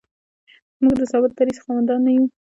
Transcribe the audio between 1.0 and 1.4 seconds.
ثابت